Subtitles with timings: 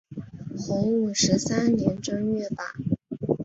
[0.57, 2.73] 洪武十三年正月罢。